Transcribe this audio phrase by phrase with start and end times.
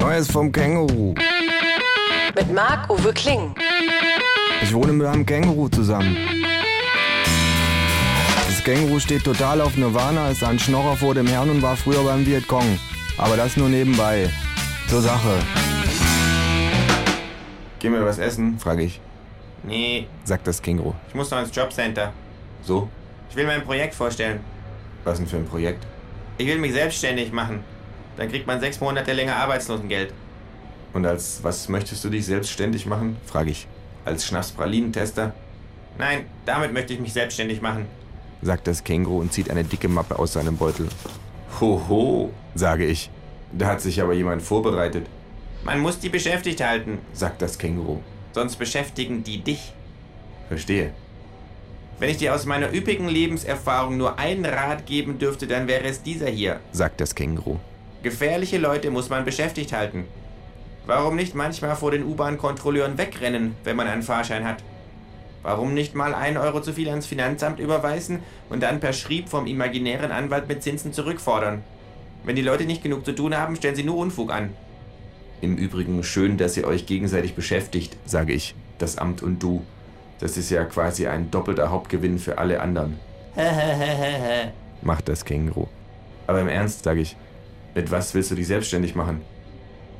[0.00, 1.14] Neues vom Känguru.
[2.34, 3.54] Mit Marc-Uwe Kling.
[4.62, 6.16] Ich wohne mit einem Känguru zusammen.
[8.46, 12.02] Das Känguru steht total auf Nirvana, ist ein Schnorrer vor dem Herrn und war früher
[12.02, 12.78] beim Vietcong.
[13.18, 14.30] Aber das nur nebenbei.
[14.88, 15.34] Zur Sache.
[17.78, 18.58] Gehen wir was essen?
[18.58, 19.00] frage ich.
[19.62, 20.94] Nee, Sagt das Känguru.
[21.08, 22.12] ich muss noch ins Jobcenter.
[22.62, 22.88] So?
[23.30, 24.40] Ich will mein Projekt vorstellen.
[25.04, 25.86] Was denn für ein Projekt?
[26.38, 27.62] Ich will mich selbstständig machen.
[28.16, 30.12] Dann kriegt man sechs Monate länger Arbeitslosengeld.
[30.92, 33.16] Und als was möchtest du dich selbstständig machen?
[33.24, 33.66] frage ich.
[34.04, 35.32] Als Schnapspralinentester?
[35.98, 37.86] Nein, damit möchte ich mich selbstständig machen.
[38.42, 40.88] sagt das Känguru und zieht eine dicke Mappe aus seinem Beutel.
[41.60, 43.10] Hoho, sage ich.
[43.52, 45.06] Da hat sich aber jemand vorbereitet,
[45.64, 47.98] Man muss die beschäftigt halten, sagt das Känguru.
[48.32, 49.74] sonst beschäftigen die dich.
[50.48, 50.92] Verstehe.
[51.98, 56.02] Wenn ich dir aus meiner üppigen Lebenserfahrung nur einen Rat geben dürfte, dann wäre es
[56.02, 56.60] dieser hier.
[56.72, 57.58] sagt das Känguru.
[58.02, 60.06] Gefährliche Leute muss man beschäftigt halten.
[60.86, 64.62] Warum nicht manchmal vor den U-Bahn-Kontrolleuren wegrennen, wenn man einen Fahrschein hat?
[65.42, 69.46] Warum nicht mal einen Euro zu viel ans Finanzamt überweisen und dann per Schrieb vom
[69.46, 71.62] imaginären Anwalt mit Zinsen zurückfordern?
[72.24, 74.50] Wenn die Leute nicht genug zu tun haben, stellen sie nur Unfug an.
[75.40, 78.54] Im Übrigen schön, dass ihr euch gegenseitig beschäftigt, sage ich.
[78.78, 79.64] Das Amt und du.
[80.18, 82.98] Das ist ja quasi ein doppelter Hauptgewinn für alle anderen,
[84.82, 85.66] macht das Känguru.
[86.26, 87.16] Aber im Ernst, sage ich.
[87.74, 89.20] Mit was willst du dich selbstständig machen?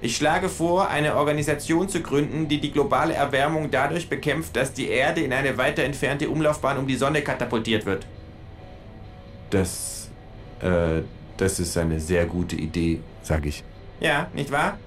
[0.00, 4.88] Ich schlage vor, eine Organisation zu gründen, die die globale Erwärmung dadurch bekämpft, dass die
[4.88, 8.06] Erde in eine weiter entfernte Umlaufbahn um die Sonne katapultiert wird.
[9.50, 10.10] Das,
[10.60, 11.00] äh,
[11.36, 13.64] das ist eine sehr gute Idee, sage ich.
[14.00, 14.78] Ja, nicht wahr?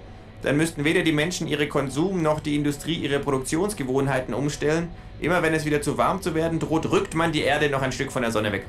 [0.43, 4.89] Dann müssten weder die Menschen ihre Konsum noch die Industrie ihre Produktionsgewohnheiten umstellen.
[5.19, 7.91] Immer wenn es wieder zu warm zu werden droht, rückt man die Erde noch ein
[7.91, 8.65] Stück von der Sonne weg.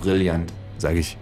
[0.00, 1.16] Brillant, sage ich.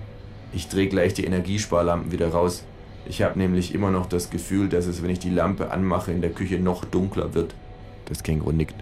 [0.53, 2.65] Ich drehe gleich die Energiesparlampen wieder raus.
[3.07, 6.21] Ich habe nämlich immer noch das Gefühl, dass es, wenn ich die Lampe anmache, in
[6.21, 7.55] der Küche noch dunkler wird.
[8.07, 8.75] Das Känguru nickt.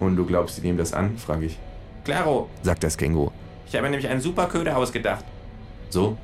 [0.00, 1.16] Und du glaubst, sie nehmen das an?
[1.18, 1.58] frage ich.
[2.04, 3.30] Klaro, Sagt das Känguru.
[3.66, 5.24] ich habe mir nämlich einen super Köder ausgedacht.
[5.90, 6.16] So?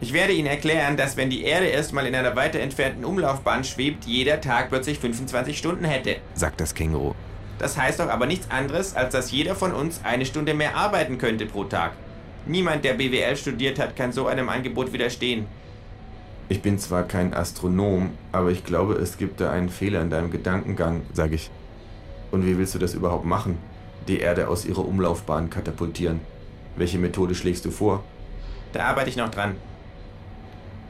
[0.00, 4.04] Ich werde Ihnen erklären, dass wenn die Erde erstmal in einer weiter entfernten Umlaufbahn schwebt,
[4.04, 6.16] jeder Tag plötzlich 25 Stunden hätte.
[6.34, 7.14] sagt das Känguru.
[7.58, 11.16] Das heißt doch aber nichts anderes, als dass jeder von uns eine Stunde mehr arbeiten
[11.16, 11.92] könnte pro Tag.
[12.46, 15.46] Niemand, der BWL studiert hat, kann so einem Angebot widerstehen.
[16.48, 20.30] Ich bin zwar kein Astronom, aber ich glaube, es gibt da einen Fehler in deinem
[20.30, 21.50] Gedankengang, sage ich.
[22.30, 23.58] Und wie willst du das überhaupt machen?
[24.06, 26.20] Die Erde aus ihrer Umlaufbahn katapultieren.
[26.76, 28.04] Welche Methode schlägst du vor?
[28.72, 29.56] Da arbeite ich noch dran.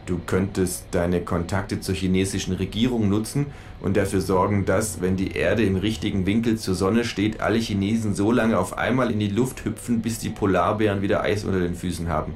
[0.07, 3.47] Du könntest deine Kontakte zur chinesischen Regierung nutzen
[3.81, 8.15] und dafür sorgen, dass, wenn die Erde im richtigen Winkel zur Sonne steht, alle Chinesen
[8.15, 11.75] so lange auf einmal in die Luft hüpfen, bis die Polarbären wieder Eis unter den
[11.75, 12.35] Füßen haben.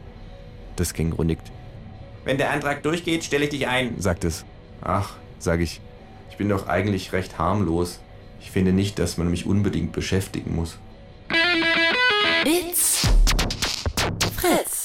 [0.75, 1.53] Das Känguru nickt,
[2.25, 3.95] Wenn der Antrag durchgeht, stelle ich dich ein.
[4.01, 4.45] sagt es.
[4.83, 5.81] Ach, sag ich,
[6.31, 8.01] ich bin doch eigentlich recht harmlos.
[8.41, 10.79] Ich finde nicht, dass man mich unbedingt beschäftigen muss.
[12.45, 13.07] It's
[14.37, 14.80] Fritz.